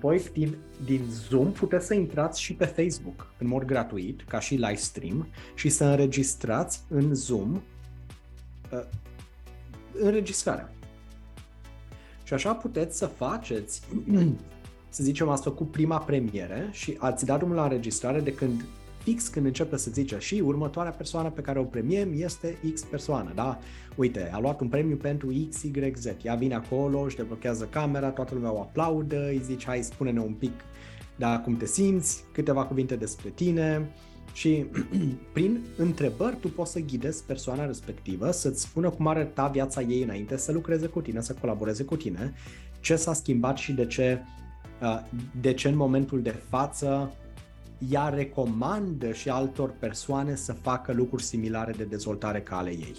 voi 0.00 0.22
din, 0.32 0.56
din 0.84 1.04
Zoom 1.10 1.52
puteți 1.52 1.86
să 1.86 1.94
intrați 1.94 2.40
și 2.40 2.54
pe 2.54 2.64
Facebook 2.64 3.26
în 3.38 3.46
mod 3.46 3.64
gratuit, 3.64 4.24
ca 4.28 4.40
și 4.40 4.54
live 4.54 4.74
stream, 4.74 5.26
și 5.54 5.68
să 5.68 5.84
înregistrați 5.84 6.80
în 6.88 7.14
Zoom 7.14 7.60
uh, 8.72 8.84
înregistrarea. 9.92 10.70
Și 12.28 12.34
așa 12.34 12.54
puteți 12.54 12.98
să 12.98 13.06
faceți, 13.06 13.82
să 14.96 15.02
zicem, 15.02 15.28
ați 15.28 15.42
făcut 15.42 15.70
prima 15.70 15.98
premiere 15.98 16.68
și 16.70 16.96
ați 16.98 17.24
dat 17.24 17.38
drumul 17.38 17.56
la 17.56 17.62
înregistrare 17.62 18.20
de 18.20 18.32
când 18.32 18.64
fix 19.02 19.28
când 19.28 19.46
începe 19.46 19.76
să 19.76 19.90
zice 19.90 20.18
și 20.18 20.42
următoarea 20.44 20.92
persoană 20.92 21.30
pe 21.30 21.40
care 21.40 21.58
o 21.58 21.62
premiem 21.62 22.12
este 22.16 22.58
X 22.74 22.82
persoană, 22.82 23.32
da? 23.34 23.58
Uite, 23.96 24.30
a 24.32 24.40
luat 24.40 24.60
un 24.60 24.68
premiu 24.68 24.96
pentru 24.96 25.28
XYZ, 25.48 26.06
ea 26.22 26.34
vine 26.34 26.54
acolo, 26.54 27.00
își 27.00 27.16
deblochează 27.16 27.68
camera, 27.70 28.08
toată 28.08 28.34
lumea 28.34 28.52
o 28.52 28.60
aplaudă, 28.60 29.26
îi 29.26 29.40
zici, 29.44 29.64
hai, 29.64 29.82
spune-ne 29.82 30.20
un 30.20 30.32
pic, 30.32 30.60
da, 31.16 31.40
cum 31.40 31.56
te 31.56 31.66
simți, 31.66 32.24
câteva 32.32 32.64
cuvinte 32.64 32.96
despre 32.96 33.28
tine, 33.28 33.90
și 34.32 34.64
prin 35.34 35.60
întrebări 35.76 36.36
tu 36.36 36.48
poți 36.48 36.72
să 36.72 36.78
ghidezi 36.78 37.24
persoana 37.24 37.66
respectivă 37.66 38.30
să-ți 38.30 38.62
spună 38.62 38.90
cum 38.90 39.06
arăta 39.06 39.46
viața 39.46 39.82
ei 39.82 40.02
înainte 40.02 40.36
să 40.36 40.52
lucreze 40.52 40.86
cu 40.86 41.00
tine, 41.00 41.20
să 41.20 41.34
colaboreze 41.40 41.84
cu 41.84 41.96
tine, 41.96 42.32
ce 42.80 42.96
s-a 42.96 43.12
schimbat 43.12 43.56
și 43.56 43.72
de 43.72 43.86
ce, 43.86 44.20
uh, 44.82 45.02
de 45.40 45.52
ce 45.52 45.68
în 45.68 45.76
momentul 45.76 46.22
de 46.22 46.34
față 46.48 47.12
ea 47.90 48.08
recomandă 48.08 49.12
și 49.12 49.28
altor 49.28 49.74
persoane 49.78 50.34
să 50.34 50.52
facă 50.52 50.92
lucruri 50.92 51.22
similare 51.22 51.72
de 51.72 51.84
dezvoltare 51.84 52.40
ca 52.40 52.56
ale 52.56 52.70
ei. 52.70 52.96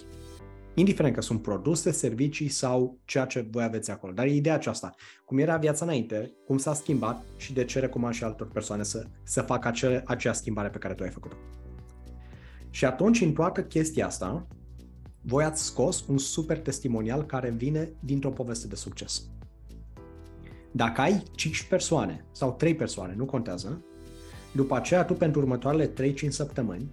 Indiferent 0.74 1.14
că 1.14 1.20
sunt 1.20 1.42
produse, 1.42 1.90
servicii 1.90 2.48
sau 2.48 2.98
ceea 3.04 3.24
ce 3.24 3.48
voi 3.50 3.62
aveți 3.62 3.90
acolo. 3.90 4.12
Dar 4.12 4.26
e 4.26 4.34
ideea 4.34 4.54
aceasta. 4.54 4.94
Cum 5.24 5.38
era 5.38 5.56
viața 5.56 5.84
înainte, 5.84 6.32
cum 6.46 6.58
s-a 6.58 6.74
schimbat 6.74 7.24
și 7.36 7.52
de 7.52 7.64
ce 7.64 7.78
recomand 7.78 8.14
și 8.14 8.24
altor 8.24 8.48
persoane 8.48 8.82
să, 8.82 9.06
să 9.22 9.42
facă 9.42 9.68
acea, 9.68 10.02
acea 10.04 10.32
schimbare 10.32 10.68
pe 10.68 10.78
care 10.78 10.94
tu 10.94 11.02
ai 11.02 11.10
făcut-o. 11.10 11.36
Și 12.70 12.84
atunci, 12.84 13.20
în 13.20 13.32
toată 13.32 13.62
chestia 13.62 14.06
asta, 14.06 14.46
voi 15.22 15.44
ați 15.44 15.64
scos 15.64 16.06
un 16.06 16.18
super 16.18 16.58
testimonial 16.58 17.22
care 17.22 17.50
vine 17.50 17.92
dintr-o 18.00 18.30
poveste 18.30 18.66
de 18.66 18.74
succes. 18.74 19.22
Dacă 20.72 21.00
ai 21.00 21.22
5 21.34 21.62
persoane 21.62 22.26
sau 22.32 22.52
3 22.52 22.74
persoane, 22.74 23.14
nu 23.16 23.24
contează, 23.24 23.84
după 24.52 24.76
aceea 24.76 25.04
tu 25.04 25.12
pentru 25.12 25.40
următoarele 25.40 25.92
3-5 25.92 26.14
săptămâni 26.28 26.90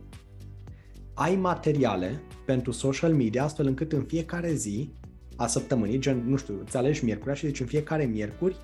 ai 1.13 1.35
materiale 1.35 2.21
pentru 2.47 2.71
social 2.71 3.13
media 3.13 3.43
astfel 3.43 3.67
încât 3.67 3.91
în 3.91 4.03
fiecare 4.03 4.53
zi 4.53 4.89
a 5.35 5.47
săptămânii, 5.47 5.99
gen, 5.99 6.23
nu 6.27 6.35
știu, 6.35 6.59
îți 6.65 6.77
alegi 6.77 7.03
miercuri 7.03 7.37
și 7.37 7.45
zici 7.45 7.59
în 7.59 7.65
fiecare 7.65 8.05
miercuri 8.05 8.55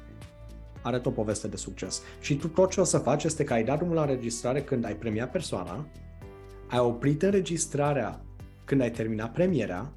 arăt 0.82 1.06
o 1.06 1.10
poveste 1.10 1.48
de 1.48 1.56
succes. 1.56 2.02
Și 2.22 2.36
tu 2.36 2.48
tot 2.48 2.72
ce 2.72 2.80
o 2.80 2.84
să 2.84 2.98
faci 2.98 3.24
este 3.24 3.44
că 3.44 3.54
ai 3.54 3.64
dat 3.64 3.78
drumul 3.78 3.96
la 3.96 4.02
înregistrare 4.02 4.62
când 4.62 4.86
ai 4.86 4.96
premiat 4.96 5.32
persoana, 5.32 5.86
ai 6.70 6.80
oprit 6.80 7.22
înregistrarea 7.22 8.22
când 8.66 8.82
ai 8.82 8.92
terminat 8.92 9.34
premiera 9.34 9.92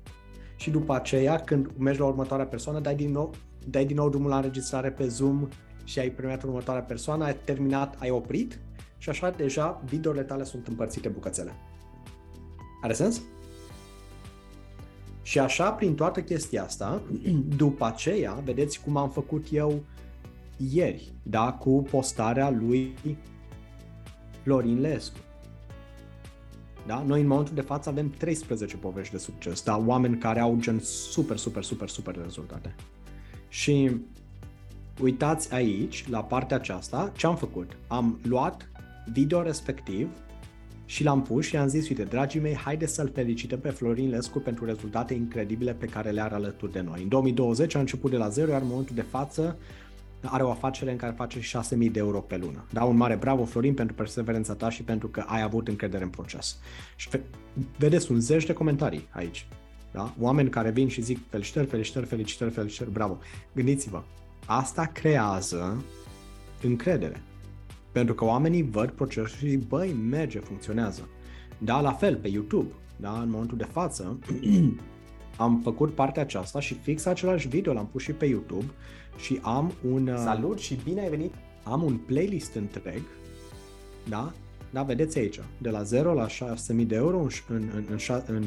și 0.57 0.71
după 0.71 0.95
aceea, 0.95 1.37
când 1.37 1.71
mergi 1.78 2.00
la 2.00 2.07
următoarea 2.07 2.47
persoană, 2.47 2.81
dai 2.81 2.95
din 2.95 3.11
nou, 3.11 3.35
dai 3.66 3.85
din 3.85 3.97
nou 3.97 4.09
drumul 4.09 4.28
la 4.28 4.37
înregistrare 4.37 4.90
pe 4.90 5.09
Zoom 5.09 5.49
și 5.85 5.99
ai 5.99 6.11
premiat 6.11 6.43
următoarea 6.43 6.83
persoană, 6.83 7.25
ai 7.25 7.37
terminat, 7.45 7.97
ai 7.99 8.11
oprit 8.11 8.59
și 8.99 9.09
așa 9.09 9.31
deja 9.31 9.83
videole 9.85 10.23
tale 10.23 10.45
sunt 10.45 10.66
împărțite 10.66 11.09
bucățele. 11.09 11.52
Are 12.83 12.93
sens? 12.93 13.23
Și 15.26 15.38
așa, 15.38 15.71
prin 15.71 15.95
toată 15.95 16.23
chestia 16.23 16.64
asta, 16.64 17.02
după 17.56 17.85
aceea, 17.85 18.33
vedeți 18.45 18.80
cum 18.80 18.97
am 18.97 19.11
făcut 19.11 19.47
eu 19.50 19.83
ieri, 20.56 21.12
da, 21.23 21.52
cu 21.52 21.87
postarea 21.90 22.50
lui 22.50 22.95
Florin 24.42 24.80
Lescu. 24.80 25.18
Da? 26.87 27.02
Noi 27.06 27.21
în 27.21 27.26
momentul 27.26 27.54
de 27.54 27.61
față 27.61 27.88
avem 27.88 28.11
13 28.11 28.76
povești 28.76 29.12
de 29.12 29.18
succes, 29.18 29.62
da? 29.62 29.83
oameni 29.87 30.18
care 30.18 30.40
au 30.40 30.56
gen 30.61 30.80
super, 30.80 31.37
super, 31.37 31.62
super, 31.62 31.88
super 31.88 32.16
rezultate. 32.23 32.75
Și 33.49 33.97
uitați 35.02 35.54
aici, 35.54 36.09
la 36.09 36.25
partea 36.25 36.56
aceasta, 36.56 37.12
ce 37.16 37.26
am 37.26 37.37
făcut. 37.37 37.76
Am 37.87 38.18
luat 38.23 38.71
video 39.12 39.42
respectiv 39.42 40.09
și 40.87 41.05
l-am 41.05 41.23
pus 41.23 41.45
și 41.45 41.57
am 41.57 41.69
zis, 41.69 41.88
uite, 41.88 42.02
dragii 42.02 42.40
mei, 42.40 42.55
haide 42.55 42.87
să-l 42.87 43.11
felicităm 43.14 43.59
pe 43.59 43.71
Florin 43.71 44.09
Lescu 44.09 44.38
pentru 44.38 44.64
rezultate 44.64 45.14
incredibile 45.14 45.73
pe 45.73 45.87
care 45.87 46.11
le 46.11 46.23
are 46.23 46.35
alături 46.35 46.73
de 46.73 46.81
noi. 46.81 47.02
În 47.02 47.09
2020 47.09 47.75
a 47.75 47.78
început 47.78 48.11
de 48.11 48.16
la 48.16 48.28
zero, 48.28 48.50
iar 48.50 48.61
în 48.61 48.69
momentul 48.69 48.95
de 48.95 49.05
față 49.11 49.57
are 50.23 50.43
o 50.43 50.50
afacere 50.50 50.90
în 50.90 50.97
care 50.97 51.14
face 51.16 51.40
6.000 51.40 51.90
de 51.90 51.99
euro 51.99 52.21
pe 52.21 52.37
lună. 52.37 52.64
Da, 52.73 52.85
un 52.85 52.97
mare 52.97 53.14
bravo, 53.14 53.45
Florin, 53.45 53.75
pentru 53.75 53.95
perseverența 53.95 54.55
ta 54.55 54.71
și 54.71 54.83
pentru 54.83 55.09
că 55.09 55.25
ai 55.26 55.43
avut 55.43 55.69
încredere 55.69 56.05
în 56.05 56.11
proces. 56.11 56.59
Și 56.97 57.09
vedeți, 57.78 58.12
un 58.12 58.21
zeci 58.21 58.47
de 58.47 58.52
comentarii 58.52 59.09
aici. 59.11 59.47
Da? 59.93 60.14
Oameni 60.21 60.49
care 60.49 60.71
vin 60.71 60.88
și 60.88 61.02
zic 61.02 61.19
felicitări, 61.28 61.66
felicitări, 61.66 62.07
felicitări, 62.07 62.50
felicitări, 62.50 62.90
bravo. 62.90 63.19
Gândiți-vă, 63.55 64.02
asta 64.47 64.85
creează 64.85 65.85
încredere. 66.62 67.23
Pentru 67.96 68.14
că 68.14 68.24
oamenii 68.24 68.62
văd 68.62 68.90
procesul 68.90 69.38
și 69.38 69.48
zic, 69.48 69.68
băi, 69.68 69.92
merge, 69.92 70.38
funcționează. 70.38 71.08
Da, 71.58 71.80
la 71.80 71.92
fel, 71.92 72.16
pe 72.16 72.28
YouTube, 72.28 72.72
da, 72.96 73.20
în 73.20 73.30
momentul 73.30 73.56
de 73.56 73.64
față, 73.64 74.18
am 75.36 75.60
făcut 75.62 75.94
partea 75.94 76.22
aceasta 76.22 76.60
și 76.60 76.74
fix 76.74 77.04
același 77.04 77.48
video 77.48 77.72
l-am 77.72 77.88
pus 77.92 78.02
și 78.02 78.12
pe 78.12 78.26
YouTube 78.26 78.64
și 79.18 79.38
am 79.42 79.72
un... 79.90 80.06
Uh, 80.08 80.16
Salut 80.16 80.58
și 80.58 80.78
bine 80.84 81.00
ai 81.00 81.08
venit! 81.08 81.32
Am 81.62 81.82
un 81.82 81.96
playlist 81.96 82.54
întreg, 82.54 83.02
da? 84.08 84.32
Da, 84.70 84.82
vedeți 84.82 85.18
aici, 85.18 85.40
de 85.58 85.70
la 85.70 85.82
0 85.82 86.12
la 86.12 86.26
6.000 86.26 86.86
de 86.86 86.94
euro 86.94 87.18
în, 87.18 87.28
în, 87.48 87.70
în, 87.74 87.98
în, 88.26 88.46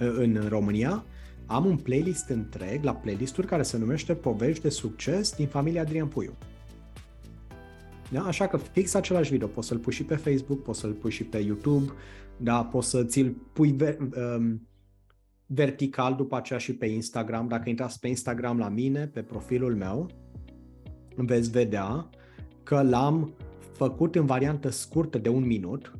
uh, 0.00 0.14
în 0.16 0.46
România, 0.48 1.04
am 1.46 1.64
un 1.64 1.76
playlist 1.76 2.28
întreg 2.28 2.84
la 2.84 2.94
playlisturi 2.94 3.46
care 3.46 3.62
se 3.62 3.78
numește 3.78 4.14
Povești 4.14 4.62
de 4.62 4.68
succes 4.68 5.36
din 5.36 5.46
familia 5.46 5.80
Adrian 5.80 6.06
Puiu. 6.06 6.32
Da? 8.10 8.22
Așa 8.24 8.46
că 8.46 8.56
fix 8.56 8.94
același 8.94 9.30
video, 9.30 9.46
poți 9.46 9.68
să-l 9.68 9.78
pui 9.78 9.92
și 9.92 10.04
pe 10.04 10.16
Facebook, 10.16 10.62
poți 10.62 10.80
să-l 10.80 10.92
pui 10.92 11.10
și 11.10 11.24
pe 11.24 11.38
YouTube, 11.38 11.92
da? 12.36 12.64
poți 12.64 12.88
să 12.88 13.04
ți-l 13.04 13.30
pui 13.52 13.72
ver, 13.72 13.96
um, 13.98 14.68
vertical 15.46 16.14
după 16.14 16.36
aceea 16.36 16.58
și 16.58 16.74
pe 16.74 16.86
Instagram. 16.86 17.48
Dacă 17.48 17.68
intrați 17.68 18.00
pe 18.00 18.08
Instagram 18.08 18.58
la 18.58 18.68
mine, 18.68 19.06
pe 19.06 19.22
profilul 19.22 19.74
meu, 19.74 20.06
veți 21.16 21.50
vedea 21.50 22.08
că 22.62 22.82
l-am 22.82 23.34
făcut 23.72 24.14
în 24.14 24.26
variantă 24.26 24.68
scurtă 24.68 25.18
de 25.18 25.28
un 25.28 25.46
minut. 25.46 25.92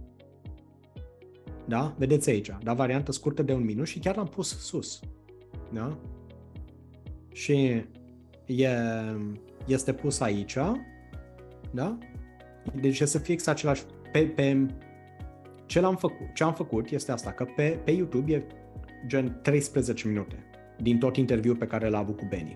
Da? 1.68 1.94
Vedeți 1.98 2.30
aici, 2.30 2.50
da? 2.62 2.74
Variantă 2.74 3.12
scurtă 3.12 3.42
de 3.42 3.52
un 3.52 3.64
minut 3.64 3.86
și 3.86 3.98
chiar 3.98 4.16
l-am 4.16 4.26
pus 4.26 4.58
sus. 4.58 5.00
Da? 5.72 5.98
Și 7.32 7.82
e, 8.46 8.68
este 9.66 9.92
pus 9.92 10.20
aici 10.20 10.56
da? 11.76 11.98
Deci 12.80 13.02
să 13.02 13.18
fie 13.18 13.34
exact 13.34 13.58
același 13.58 13.82
pe, 14.12 14.20
pe 14.20 14.66
ce 15.66 15.80
l-am 15.80 15.96
făcut, 15.96 16.34
ce 16.34 16.44
am 16.44 16.54
făcut 16.54 16.90
este 16.90 17.12
asta, 17.12 17.30
că 17.30 17.44
pe, 17.56 17.78
pe 17.84 17.90
YouTube 17.90 18.32
e 18.32 18.42
gen 19.06 19.38
13 19.42 20.08
minute 20.08 20.46
din 20.82 20.98
tot 20.98 21.16
interviul 21.16 21.56
pe 21.56 21.66
care 21.66 21.88
l-a 21.88 21.98
avut 21.98 22.16
cu 22.16 22.26
Benny. 22.28 22.54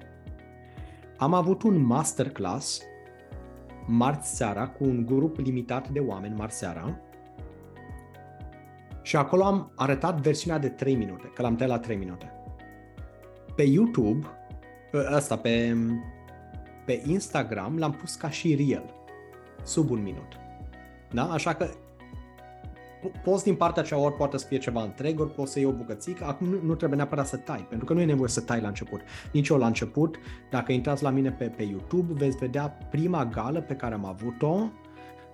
Am 1.16 1.34
avut 1.34 1.62
un 1.62 1.82
masterclass 1.82 2.82
marți 3.86 4.36
seara 4.36 4.68
cu 4.68 4.84
un 4.84 5.06
grup 5.06 5.38
limitat 5.38 5.88
de 5.88 5.98
oameni 5.98 6.34
marți 6.34 6.58
seara 6.58 7.00
și 9.02 9.16
acolo 9.16 9.44
am 9.44 9.72
arătat 9.76 10.20
versiunea 10.20 10.58
de 10.58 10.68
3 10.68 10.94
minute, 10.94 11.30
că 11.34 11.42
l-am 11.42 11.56
tăiat 11.56 11.72
la 11.72 11.78
3 11.78 11.96
minute. 11.96 12.32
Pe 13.56 13.62
YouTube, 13.62 14.26
ăsta, 15.14 15.36
pe, 15.36 15.76
pe 16.86 17.02
Instagram 17.06 17.78
l-am 17.78 17.92
pus 17.92 18.14
ca 18.14 18.30
și 18.30 18.54
reel 18.54 18.99
sub 19.62 19.90
un 19.90 20.02
minut. 20.02 20.38
Da? 21.12 21.32
Așa 21.32 21.54
că 21.54 21.66
poți 23.22 23.44
din 23.44 23.54
partea 23.54 23.82
cea 23.82 23.98
ori 23.98 24.14
poate 24.14 24.36
să 24.36 24.46
fie 24.46 24.58
ceva 24.58 24.82
întreg, 24.82 25.20
ori 25.20 25.34
poți 25.34 25.52
să 25.52 25.58
iei 25.58 25.68
o 25.68 25.72
bucățică. 25.72 26.24
Acum 26.24 26.46
nu, 26.46 26.58
nu 26.62 26.74
trebuie 26.74 26.98
neapărat 26.98 27.26
să 27.26 27.36
tai, 27.36 27.66
pentru 27.68 27.86
că 27.86 27.92
nu 27.92 28.00
e 28.00 28.04
nevoie 28.04 28.28
să 28.28 28.40
tai 28.40 28.60
la 28.60 28.68
început. 28.68 29.00
Nici 29.32 29.48
eu 29.48 29.56
la 29.56 29.66
început, 29.66 30.16
dacă 30.50 30.72
intrați 30.72 31.02
la 31.02 31.10
mine 31.10 31.30
pe, 31.30 31.44
pe 31.44 31.62
YouTube, 31.62 32.12
veți 32.12 32.36
vedea 32.36 32.68
prima 32.90 33.26
gală 33.26 33.60
pe 33.60 33.74
care 33.74 33.94
am 33.94 34.04
avut-o, 34.04 34.70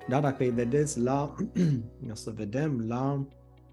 da, 0.08 0.20
dacă 0.20 0.42
îi 0.42 0.50
vedeți 0.50 1.00
la, 1.00 1.34
să 2.12 2.32
vedem, 2.34 2.84
la, 2.88 3.24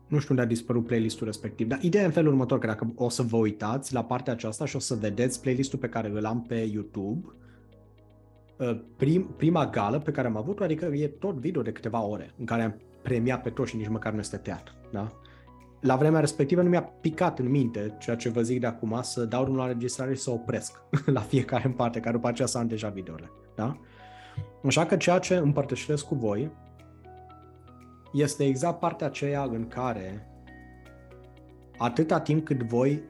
nu 0.08 0.20
știu 0.20 0.30
unde 0.30 0.42
a 0.42 0.50
dispărut 0.50 0.86
playlistul 0.86 1.26
respectiv, 1.26 1.68
dar 1.68 1.80
ideea 1.82 2.04
e 2.04 2.06
în 2.06 2.12
felul 2.12 2.32
următor, 2.32 2.60
că 2.60 2.68
dacă 2.68 2.94
o 2.96 3.10
să 3.10 3.22
vă 3.22 3.38
uitați 3.38 3.94
la 3.94 4.04
partea 4.04 4.34
aceasta 4.34 4.66
și 4.66 4.76
o 4.76 4.80
să 4.80 4.96
vedeți 4.96 5.42
playlistul 5.42 5.80
pe 5.80 5.90
care 5.90 6.10
îl 6.10 6.26
am 6.26 6.42
pe 6.42 6.56
YouTube, 6.56 7.26
Uh, 7.26 7.43
prim, 8.96 9.24
prima 9.38 9.66
gală 9.66 10.00
pe 10.00 10.12
care 10.12 10.28
am 10.28 10.38
avut-o, 10.38 10.64
adică 10.64 10.86
e 10.86 11.08
tot 11.08 11.36
video 11.36 11.62
de 11.62 11.72
câteva 11.72 12.02
ore, 12.02 12.34
în 12.40 12.46
care 12.46 12.62
am 12.62 12.82
premiat 13.02 13.42
pe 13.42 13.50
toți 13.50 13.70
și 13.70 13.78
nici 13.78 13.88
măcar 13.88 14.14
nu 14.14 14.20
este 14.20 14.38
teatru. 14.38 14.74
Da? 14.92 15.12
La 15.82 15.96
vremea 15.96 16.20
respectivă 16.20 16.62
nu 16.62 16.70
mi-a 16.70 16.84
picat 16.84 17.40
în 17.40 17.50
minte 17.50 17.96
ceea 18.00 18.16
ce 18.16 18.30
vă 18.30 18.42
zic 18.42 18.60
de 18.60 18.66
acum, 18.66 19.00
să 19.02 19.26
dau 19.26 19.42
drumul 19.42 19.60
la 19.60 19.66
înregistrare 19.66 20.14
și 20.14 20.22
să 20.22 20.32
opresc 20.32 20.82
la 21.06 21.22
fiecare 21.22 21.66
în 21.66 21.72
parte, 21.72 22.00
care 22.00 22.16
după 22.16 22.28
aceea 22.28 22.48
să 22.48 22.58
am 22.58 22.68
deja 22.68 22.90
videole. 22.90 23.32
Da? 23.56 23.78
Așa 24.66 24.86
că 24.86 24.96
ceea 24.96 25.20
ce 25.20 25.36
împărtășesc 25.36 26.06
cu 26.06 26.16
voi 26.16 26.52
este 28.14 28.46
exact 28.46 28.80
partea 28.80 29.08
aceea 29.08 29.44
în 29.44 29.68
care 29.68 30.28
atâta 31.78 32.20
timp 32.20 32.46
cât 32.46 32.64
voi 32.64 33.02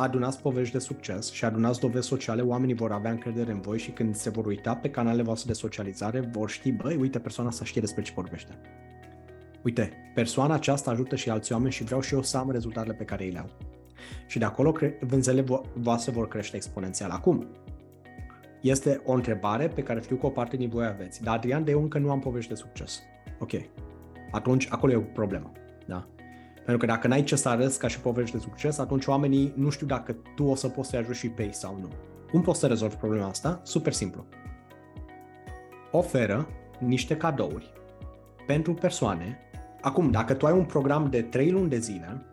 adunați 0.00 0.40
povești 0.40 0.72
de 0.72 0.78
succes 0.78 1.32
și 1.32 1.44
adunați 1.44 1.80
dovezi 1.80 2.06
sociale, 2.06 2.42
oamenii 2.42 2.74
vor 2.74 2.92
avea 2.92 3.10
încredere 3.10 3.50
în 3.50 3.60
voi 3.60 3.78
și 3.78 3.90
când 3.90 4.14
se 4.14 4.30
vor 4.30 4.46
uita 4.46 4.74
pe 4.74 4.90
canalele 4.90 5.22
voastre 5.22 5.52
de 5.52 5.58
socializare, 5.58 6.20
vor 6.20 6.50
ști, 6.50 6.72
băi, 6.72 6.96
uite, 6.96 7.18
persoana 7.18 7.50
asta 7.50 7.64
știe 7.64 7.80
despre 7.80 8.02
ce 8.02 8.12
vorbește. 8.14 8.58
Uite, 9.62 9.92
persoana 10.14 10.54
aceasta 10.54 10.90
ajută 10.90 11.16
și 11.16 11.30
alți 11.30 11.52
oameni 11.52 11.72
și 11.72 11.84
vreau 11.84 12.00
și 12.00 12.14
eu 12.14 12.22
să 12.22 12.36
am 12.36 12.50
rezultatele 12.50 12.94
pe 12.94 13.04
care 13.04 13.24
îi 13.24 13.30
le 13.30 13.38
au. 13.38 13.50
Și 14.26 14.38
de 14.38 14.44
acolo 14.44 14.72
cre- 14.72 14.98
vânzele 15.00 15.44
voastre 15.74 16.12
vor 16.12 16.28
crește 16.28 16.56
exponențial. 16.56 17.10
Acum, 17.10 17.46
este 18.60 19.00
o 19.04 19.12
întrebare 19.12 19.68
pe 19.68 19.82
care 19.82 20.00
știu 20.00 20.16
că 20.16 20.26
o 20.26 20.30
parte 20.30 20.56
din 20.56 20.68
voi 20.68 20.86
aveți. 20.86 21.22
Dar 21.22 21.36
Adrian, 21.36 21.64
de 21.64 21.70
eu 21.70 21.82
încă 21.82 21.98
nu 21.98 22.10
am 22.10 22.18
povești 22.18 22.48
de 22.48 22.54
succes. 22.54 23.02
Ok. 23.38 23.50
Atunci, 24.30 24.68
acolo 24.70 24.92
e 24.92 24.96
o 24.96 25.00
problemă. 25.00 25.52
Da? 26.60 26.66
Pentru 26.66 26.86
că 26.86 26.92
dacă 26.92 27.08
n-ai 27.08 27.22
ce 27.22 27.36
să 27.36 27.48
arăți 27.48 27.78
ca 27.78 27.88
și 27.88 28.00
povești 28.00 28.36
de 28.36 28.42
succes, 28.42 28.78
atunci 28.78 29.06
oamenii 29.06 29.52
nu 29.56 29.70
știu 29.70 29.86
dacă 29.86 30.16
tu 30.34 30.44
o 30.44 30.54
să 30.54 30.68
poți 30.68 30.88
să-i 30.88 30.98
ajuți 30.98 31.18
și 31.18 31.28
pe 31.28 31.42
ei 31.42 31.54
sau 31.54 31.78
nu. 31.80 31.88
Cum 32.30 32.42
poți 32.42 32.58
să 32.58 32.66
rezolvi 32.66 32.94
problema 32.94 33.26
asta? 33.26 33.60
Super 33.64 33.92
simplu. 33.92 34.26
Oferă 35.90 36.48
niște 36.78 37.16
cadouri 37.16 37.72
pentru 38.46 38.74
persoane. 38.74 39.38
Acum, 39.80 40.10
dacă 40.10 40.34
tu 40.34 40.46
ai 40.46 40.52
un 40.52 40.64
program 40.64 41.10
de 41.10 41.22
3 41.22 41.50
luni 41.50 41.68
de 41.68 41.78
zile 41.78 42.24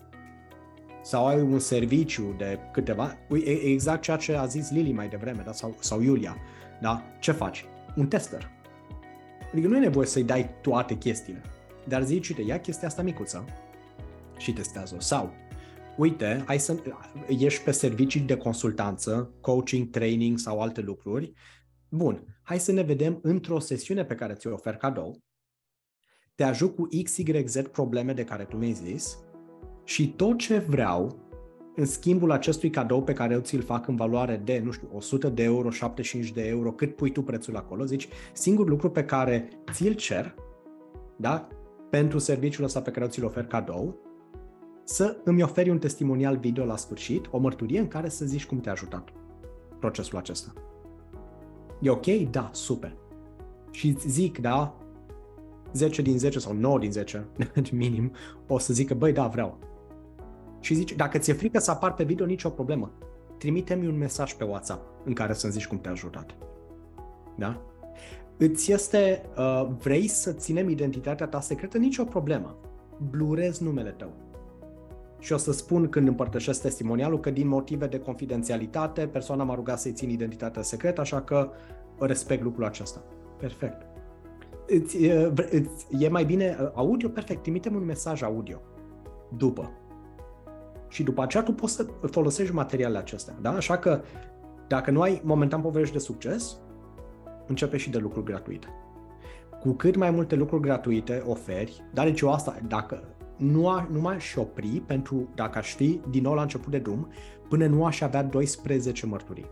sau 1.02 1.28
ai 1.28 1.42
un 1.42 1.60
serviciu 1.60 2.36
de 2.38 2.60
câteva, 2.72 3.18
e 3.46 3.52
exact 3.52 4.02
ceea 4.02 4.18
ce 4.18 4.36
a 4.36 4.46
zis 4.46 4.72
Lili 4.72 4.92
mai 4.92 5.08
devreme, 5.08 5.42
da? 5.46 5.52
sau, 5.52 5.76
sau 5.80 6.02
Iulia, 6.02 6.38
da? 6.82 7.04
ce 7.20 7.32
faci? 7.32 7.66
Un 7.96 8.08
tester. 8.08 8.50
Adică 9.52 9.68
nu 9.68 9.78
e 9.78 9.80
nevoie 9.80 10.08
să-i 10.08 10.24
dai 10.24 10.50
toate 10.62 10.96
chestiile, 10.96 11.42
dar 11.88 12.04
zici, 12.04 12.30
uite, 12.30 12.42
ia 12.42 12.60
chestia 12.60 12.88
asta 12.88 13.02
micuță 13.02 13.46
și 14.38 14.54
testează-o. 14.54 15.00
Sau, 15.00 15.34
uite, 15.98 16.44
hai 16.46 16.60
să 16.60 16.76
ești 17.28 17.64
pe 17.64 17.72
servicii 17.72 18.20
de 18.20 18.38
consultanță, 18.38 19.34
coaching, 19.42 19.90
training 19.90 20.38
sau 20.38 20.62
alte 20.62 20.82
lucruri. 20.82 21.34
Bun, 21.90 22.40
hai 22.44 22.60
să 22.60 22.72
ne 22.72 22.82
vedem 22.82 23.20
într-o 23.22 23.60
sesiune 23.60 24.06
pe 24.06 24.16
care 24.16 24.34
ți-o 24.34 24.54
ofer 24.54 24.76
cadou. 24.76 25.24
Te 26.36 26.44
ajut 26.44 26.76
cu 26.76 26.88
XYZ 27.04 27.62
probleme 27.72 28.14
de 28.14 28.24
care 28.24 28.44
tu 28.44 28.58
mi-ai 28.58 28.74
zis 28.74 29.18
și 29.84 30.14
tot 30.14 30.38
ce 30.38 30.58
vreau 30.58 31.28
în 31.76 31.86
schimbul 31.86 32.32
acestui 32.32 32.70
cadou 32.70 33.04
pe 33.04 33.14
care 33.14 33.34
eu 33.34 33.40
ți-l 33.40 33.62
fac 33.62 33.88
în 33.88 33.96
valoare 33.96 34.42
de, 34.44 34.62
nu 34.64 34.72
știu, 34.72 34.90
100 34.94 35.30
de 35.30 35.44
euro, 35.44 35.70
75 35.70 36.32
de 36.32 36.48
euro, 36.48 36.72
cât 36.72 36.96
pui 36.96 37.12
tu 37.12 37.22
prețul 37.22 37.56
acolo, 37.56 37.86
zici, 37.86 38.08
singurul 38.34 38.72
lucru 38.72 38.90
pe 38.90 39.06
care 39.06 39.50
ți-l 39.72 39.94
cer, 39.94 40.36
da, 41.18 41.48
pentru 41.90 42.18
serviciul 42.18 42.64
ăsta 42.64 42.82
pe 42.82 42.92
care 42.92 43.06
eu 43.06 43.12
ți-l 43.12 43.26
ofer 43.26 43.46
cadou, 43.46 44.00
să 44.90 45.18
îmi 45.24 45.44
oferi 45.44 45.70
un 45.70 45.80
testimonial 45.80 46.38
video 46.38 46.66
la 46.66 46.76
sfârșit, 46.76 47.28
o 47.32 47.38
mărturie 47.38 47.80
în 47.80 47.88
care 47.88 48.10
să 48.10 48.26
zici 48.26 48.46
cum 48.46 48.60
te-a 48.60 48.72
ajutat 48.72 49.10
procesul 49.80 50.18
acesta. 50.18 50.54
E 51.82 51.90
ok? 51.90 52.06
Da, 52.06 52.50
super. 52.54 52.96
Și 53.72 53.88
îți 53.88 54.10
zic, 54.10 54.38
da, 54.38 54.76
10 55.74 56.02
din 56.02 56.18
10 56.18 56.40
sau 56.40 56.54
9 56.54 56.80
din 56.80 56.92
10, 56.92 57.28
minim, 57.72 58.12
o 58.48 58.58
să 58.58 58.74
zică, 58.74 58.94
băi, 58.94 59.14
da, 59.14 59.28
vreau. 59.28 59.58
Și 60.60 60.74
zici, 60.74 60.96
dacă 60.96 61.18
ți-e 61.18 61.34
frică 61.34 61.60
să 61.60 61.72
apar 61.72 61.94
pe 61.94 62.04
video, 62.04 62.26
nicio 62.26 62.50
problemă. 62.50 62.92
Trimite-mi 63.38 63.88
un 63.88 63.98
mesaj 63.98 64.34
pe 64.34 64.44
WhatsApp 64.44 65.06
în 65.06 65.14
care 65.14 65.34
să-mi 65.34 65.54
zici 65.54 65.68
cum 65.68 65.80
te-a 65.80 65.92
ajutat. 65.92 66.36
Da? 67.38 67.62
Îți 68.38 68.72
este, 68.72 69.30
uh, 69.38 69.68
vrei 69.78 70.08
să 70.08 70.32
ținem 70.34 70.70
identitatea 70.70 71.28
ta 71.28 71.42
secretă, 71.42 71.78
nicio 71.78 72.04
problemă. 72.04 72.56
Blurez 73.10 73.60
numele 73.60 73.90
tău 73.90 74.27
și 75.20 75.34
o 75.34 75.38
să 75.38 75.52
spun 75.52 75.90
când 75.90 76.08
împărtășesc 76.08 76.62
testimonialul 76.62 77.20
că 77.20 77.30
din 77.30 77.48
motive 77.48 77.88
de 77.88 78.00
confidențialitate 78.00 79.08
persoana 79.08 79.44
m-a 79.44 79.56
rugat 79.56 79.80
să-i 79.80 79.92
țin 79.92 80.10
identitatea 80.10 80.62
secretă, 80.62 81.02
așa 81.02 81.22
că 81.22 81.50
respect 82.00 82.44
lucrul 82.44 82.66
acesta. 82.66 83.02
Perfect. 83.38 83.86
Îți, 84.68 84.98
îți, 85.52 85.88
e 86.00 86.10
mai 86.10 86.26
bine 86.26 86.72
audio? 86.74 87.10
Perfect, 87.10 87.42
trimitem 87.42 87.76
un 87.76 87.86
mesaj 87.86 88.22
audio 88.22 88.62
după. 89.38 89.72
Și 90.88 91.04
după 91.04 91.22
aceea 91.22 91.44
tu 91.44 91.54
poți 91.54 91.74
să 91.74 91.86
folosești 92.12 92.54
materialele 92.54 92.98
acestea. 92.98 93.36
Da? 93.42 93.52
Așa 93.52 93.78
că 93.78 94.02
dacă 94.68 94.92
nu 94.92 95.02
ai 95.02 95.22
momentan 95.24 95.62
povești 95.62 95.94
de 95.94 96.00
succes, 96.00 96.58
începe 97.48 97.78
și 97.78 97.90
de 97.90 97.98
lucruri 97.98 98.26
gratuite. 98.26 98.68
Cu 99.60 99.72
cât 99.72 99.96
mai 99.96 100.12
multe 100.12 100.36
lucruri 100.36 100.62
gratuite 100.62 101.24
oferi, 101.26 101.84
dar 101.94 102.06
deci 102.06 102.20
eu 102.20 102.34
asta, 102.34 102.60
dacă 102.68 103.04
nu, 103.38 103.70
a, 103.70 103.88
nu 103.92 104.00
m-aș 104.00 104.36
opri 104.36 104.84
pentru, 104.86 105.30
dacă 105.36 105.58
aș 105.58 105.76
fi 105.76 106.02
din 106.10 106.24
nou 106.24 106.34
la 106.34 106.42
început 106.42 106.72
de 106.72 106.78
drum, 106.78 107.08
până 107.50 107.66
nu 107.66 107.86
aș 107.86 108.02
avea 108.02 108.24
12 108.24 109.06
mărturii. 109.06 109.50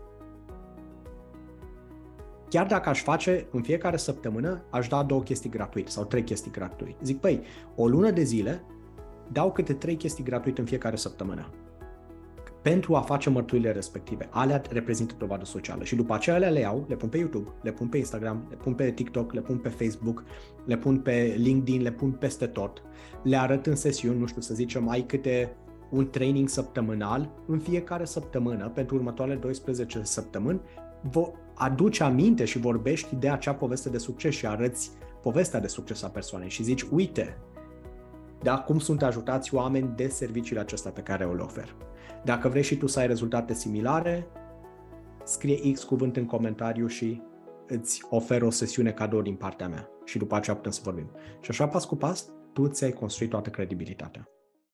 Chiar 2.48 2.66
dacă 2.66 2.88
aș 2.88 3.02
face 3.02 3.46
în 3.50 3.62
fiecare 3.62 3.96
săptămână, 3.96 4.62
aș 4.70 4.88
da 4.88 5.02
două 5.02 5.22
chestii 5.22 5.50
gratuite 5.50 5.90
sau 5.90 6.04
trei 6.04 6.22
chestii 6.22 6.50
gratuite. 6.50 6.96
Zic, 7.02 7.20
păi, 7.20 7.42
o 7.74 7.88
lună 7.88 8.10
de 8.10 8.22
zile 8.22 8.62
dau 9.32 9.52
câte 9.52 9.72
trei 9.72 9.96
chestii 9.96 10.24
gratuite 10.24 10.60
în 10.60 10.66
fiecare 10.66 10.96
săptămână 10.96 11.50
pentru 12.70 12.94
a 12.94 13.00
face 13.00 13.30
mărturile 13.30 13.72
respective. 13.72 14.28
Alea 14.30 14.62
reprezintă 14.70 15.14
dovadă 15.18 15.44
socială 15.44 15.84
și 15.84 15.94
după 15.94 16.14
aceea 16.14 16.36
le 16.36 16.60
iau, 16.60 16.84
le 16.88 16.96
pun 16.96 17.08
pe 17.08 17.16
YouTube, 17.16 17.48
le 17.62 17.72
pun 17.72 17.88
pe 17.88 17.96
Instagram, 17.96 18.46
le 18.50 18.56
pun 18.56 18.74
pe 18.74 18.90
TikTok, 18.90 19.32
le 19.32 19.40
pun 19.40 19.58
pe 19.58 19.68
Facebook, 19.68 20.24
le 20.64 20.76
pun 20.76 20.98
pe 20.98 21.34
LinkedIn, 21.38 21.82
le 21.82 21.90
pun 21.90 22.10
peste 22.10 22.46
tot. 22.46 22.82
Le 23.22 23.36
arăt 23.36 23.66
în 23.66 23.74
sesiuni, 23.74 24.18
nu 24.18 24.26
știu, 24.26 24.40
să 24.40 24.54
zicem, 24.54 24.88
ai 24.88 25.02
câte 25.02 25.56
un 25.90 26.10
training 26.10 26.48
săptămânal 26.48 27.30
în 27.46 27.58
fiecare 27.58 28.04
săptămână 28.04 28.68
pentru 28.68 28.96
următoarele 28.96 29.38
12 29.38 30.00
săptămâni, 30.02 30.60
vă 31.10 31.32
aduci 31.54 32.00
aminte 32.00 32.44
și 32.44 32.58
vorbești 32.58 33.14
de 33.14 33.28
acea 33.28 33.54
poveste 33.54 33.88
de 33.88 33.98
succes 33.98 34.34
și 34.34 34.46
arăți 34.46 34.90
povestea 35.22 35.60
de 35.60 35.66
succes 35.66 36.02
a 36.02 36.08
persoanei 36.08 36.48
și 36.48 36.62
zici, 36.62 36.82
uite, 36.82 37.38
da, 38.46 38.58
cum 38.58 38.78
sunt 38.78 39.02
ajutați 39.02 39.54
oameni 39.54 39.92
de 39.96 40.08
serviciile 40.08 40.60
acestea 40.60 40.90
pe 40.90 41.00
care 41.00 41.24
o 41.24 41.34
le 41.34 41.42
ofer. 41.42 41.76
Dacă 42.24 42.48
vrei 42.48 42.62
și 42.62 42.76
tu 42.76 42.86
să 42.86 42.98
ai 42.98 43.06
rezultate 43.06 43.54
similare, 43.54 44.26
scrie 45.24 45.72
X 45.72 45.82
cuvânt 45.82 46.16
în 46.16 46.26
comentariu 46.26 46.86
și 46.86 47.22
îți 47.66 48.06
ofer 48.10 48.42
o 48.42 48.50
sesiune 48.50 48.92
cadou 48.92 49.22
din 49.22 49.34
partea 49.34 49.68
mea 49.68 49.88
și 50.04 50.18
după 50.18 50.34
aceea 50.34 50.56
putem 50.56 50.70
să 50.70 50.80
vorbim. 50.84 51.10
Și 51.40 51.50
așa, 51.50 51.68
pas 51.68 51.84
cu 51.84 51.96
pas, 51.96 52.28
tu 52.52 52.68
ți-ai 52.68 52.92
construit 52.92 53.30
toată 53.30 53.50
credibilitatea. 53.50 54.28